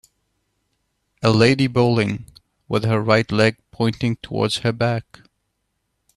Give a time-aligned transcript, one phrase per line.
[1.21, 2.25] A lady bowling,
[2.67, 5.19] with her right leg pointing towards her back.